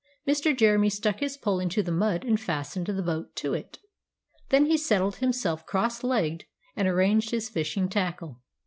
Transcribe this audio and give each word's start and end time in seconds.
Mr. 0.27 0.57
Jeremy 0.57 0.89
stuck 0.89 1.19
his 1.19 1.37
pole 1.37 1.59
into 1.59 1.83
the 1.83 1.91
mud 1.91 2.23
and 2.25 2.39
fastened 2.41 2.87
the 2.87 3.03
boat 3.03 3.35
to 3.35 3.53
it. 3.53 3.77
Then 4.49 4.65
he 4.65 4.75
settled 4.75 5.17
himself 5.17 5.63
cross 5.67 6.03
legged 6.03 6.45
and 6.75 6.87
arranged 6.87 7.29
his 7.29 7.49
fishing 7.49 7.87
tackle. 7.87 8.41